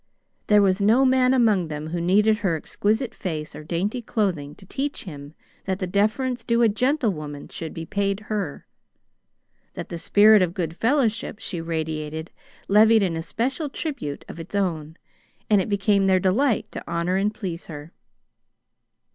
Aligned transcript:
There 0.47 0.63
was 0.63 0.81
no 0.81 1.05
man 1.05 1.31
among 1.31 1.67
them 1.67 1.89
who 1.91 2.01
needed 2.01 2.37
her 2.39 2.55
exquisite 2.55 3.13
face 3.13 3.55
or 3.55 3.63
dainty 3.63 4.01
clothing 4.01 4.55
to 4.55 4.65
teach 4.65 5.03
him 5.03 5.35
that 5.65 5.77
the 5.77 5.85
deference 5.85 6.43
due 6.43 6.63
a 6.63 6.69
gentlewoman 6.69 7.49
should 7.49 7.71
be 7.71 7.85
paid 7.85 8.21
her. 8.21 8.65
That 9.75 9.89
the 9.89 9.99
spirit 9.99 10.41
of 10.41 10.55
good 10.55 10.75
fellowship 10.75 11.37
she 11.37 11.61
radiated 11.61 12.31
levied 12.67 13.03
an 13.03 13.15
especial 13.15 13.69
tribute 13.69 14.25
of 14.27 14.39
its 14.39 14.55
own, 14.55 14.97
and 15.51 15.61
it 15.61 15.69
became 15.69 16.07
their 16.07 16.19
delight 16.19 16.71
to 16.71 16.83
honor 16.91 17.17
and 17.17 17.31
please 17.31 17.67
her. 17.67 17.91